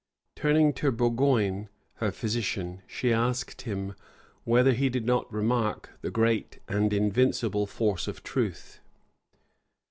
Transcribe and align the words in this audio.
Turning 0.35 0.73
to 0.73 0.91
Burgoin, 0.91 1.69
her 1.97 2.09
physician, 2.11 2.81
she 2.87 3.13
asked 3.13 3.61
him, 3.61 3.93
whether 4.45 4.71
he 4.73 4.89
did 4.89 5.05
not 5.05 5.31
remark 5.31 5.91
the 6.01 6.09
great 6.09 6.57
and 6.67 6.91
invincible 6.91 7.67
force 7.67 8.07
of 8.07 8.23
truth. 8.23 8.79